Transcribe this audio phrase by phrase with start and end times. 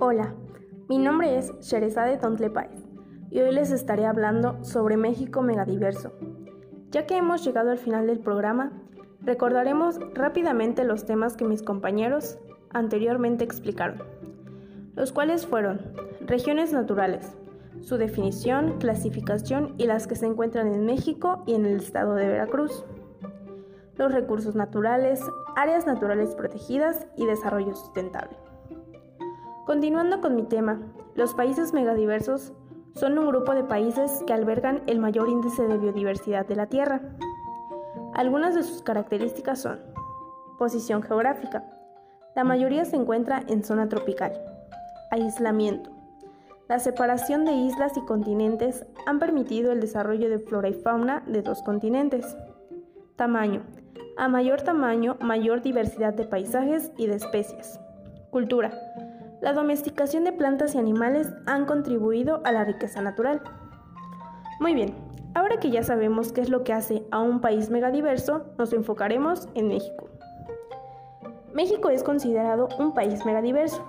[0.00, 0.32] Hola,
[0.88, 2.68] mi nombre es Sherezade Tontlepay
[3.32, 6.12] y hoy les estaré hablando sobre México megadiverso.
[6.92, 8.70] Ya que hemos llegado al final del programa,
[9.22, 12.38] recordaremos rápidamente los temas que mis compañeros
[12.70, 14.04] anteriormente explicaron,
[14.94, 15.80] los cuales fueron
[16.20, 17.36] regiones naturales,
[17.80, 22.28] su definición, clasificación y las que se encuentran en México y en el estado de
[22.28, 22.84] Veracruz,
[23.96, 25.20] los recursos naturales,
[25.56, 28.47] áreas naturales protegidas y desarrollo sustentable.
[29.68, 30.80] Continuando con mi tema,
[31.14, 32.54] los países megadiversos
[32.94, 37.02] son un grupo de países que albergan el mayor índice de biodiversidad de la Tierra.
[38.14, 39.78] Algunas de sus características son
[40.58, 41.64] posición geográfica.
[42.34, 44.32] La mayoría se encuentra en zona tropical.
[45.10, 45.90] Aislamiento.
[46.66, 51.42] La separación de islas y continentes han permitido el desarrollo de flora y fauna de
[51.42, 52.38] dos continentes.
[53.16, 53.64] Tamaño.
[54.16, 57.78] A mayor tamaño, mayor diversidad de paisajes y de especies.
[58.30, 58.72] Cultura
[59.40, 63.40] la domesticación de plantas y animales han contribuido a la riqueza natural.
[64.60, 64.94] Muy bien,
[65.34, 69.48] ahora que ya sabemos qué es lo que hace a un país megadiverso, nos enfocaremos
[69.54, 70.08] en México.
[71.54, 73.84] México es considerado un país megadiverso,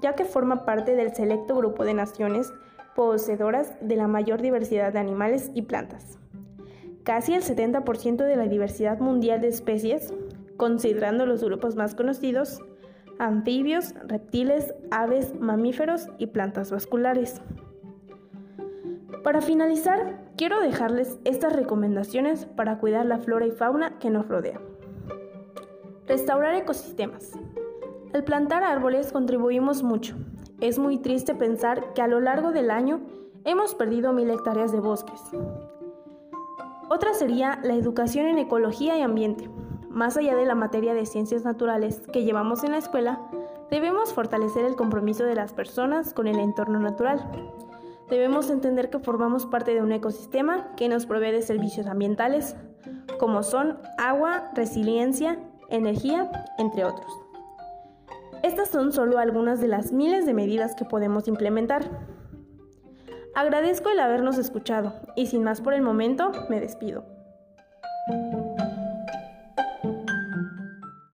[0.00, 2.52] ya que forma parte del selecto grupo de naciones
[2.94, 6.18] poseedoras de la mayor diversidad de animales y plantas.
[7.04, 10.12] Casi el 70% de la diversidad mundial de especies,
[10.56, 12.62] considerando los grupos más conocidos,
[13.18, 17.40] anfibios, reptiles, aves, mamíferos y plantas vasculares.
[19.22, 24.60] Para finalizar, quiero dejarles estas recomendaciones para cuidar la flora y fauna que nos rodea.
[26.06, 27.32] Restaurar ecosistemas.
[28.14, 30.14] Al plantar árboles contribuimos mucho.
[30.60, 33.00] Es muy triste pensar que a lo largo del año
[33.44, 35.20] hemos perdido mil hectáreas de bosques.
[36.88, 39.50] Otra sería la educación en ecología y ambiente.
[39.96, 43.18] Más allá de la materia de ciencias naturales que llevamos en la escuela,
[43.70, 47.26] debemos fortalecer el compromiso de las personas con el entorno natural.
[48.10, 52.56] Debemos entender que formamos parte de un ecosistema que nos provee de servicios ambientales,
[53.18, 55.38] como son agua, resiliencia,
[55.70, 57.10] energía, entre otros.
[58.42, 61.88] Estas son solo algunas de las miles de medidas que podemos implementar.
[63.34, 67.06] Agradezco el habernos escuchado y sin más por el momento, me despido.